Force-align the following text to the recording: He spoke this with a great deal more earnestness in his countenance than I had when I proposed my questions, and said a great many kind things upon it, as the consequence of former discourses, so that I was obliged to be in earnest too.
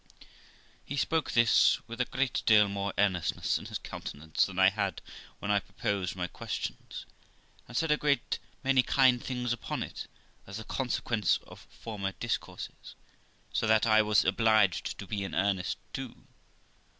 He 0.83 0.97
spoke 0.97 1.31
this 1.33 1.79
with 1.87 2.01
a 2.01 2.05
great 2.05 2.41
deal 2.47 2.67
more 2.67 2.91
earnestness 2.97 3.59
in 3.59 3.67
his 3.67 3.77
countenance 3.77 4.47
than 4.47 4.57
I 4.57 4.69
had 4.71 4.99
when 5.37 5.51
I 5.51 5.59
proposed 5.59 6.15
my 6.15 6.25
questions, 6.25 7.05
and 7.67 7.77
said 7.77 7.91
a 7.91 7.97
great 7.97 8.39
many 8.63 8.81
kind 8.81 9.23
things 9.23 9.53
upon 9.53 9.83
it, 9.83 10.07
as 10.47 10.57
the 10.57 10.63
consequence 10.63 11.37
of 11.45 11.67
former 11.69 12.13
discourses, 12.13 12.95
so 13.53 13.67
that 13.67 13.85
I 13.85 14.01
was 14.01 14.25
obliged 14.25 14.97
to 14.97 15.05
be 15.05 15.23
in 15.23 15.35
earnest 15.35 15.77
too. 15.93 16.25